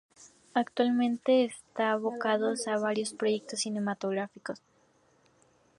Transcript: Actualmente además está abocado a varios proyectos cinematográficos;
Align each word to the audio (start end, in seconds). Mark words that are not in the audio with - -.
Actualmente 0.55 1.31
además 1.33 1.51
está 1.55 1.91
abocado 1.91 2.53
a 2.65 2.77
varios 2.79 3.13
proyectos 3.13 3.59
cinematográficos; 3.59 4.59